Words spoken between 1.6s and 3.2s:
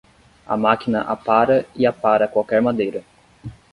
e apara qualquer madeira.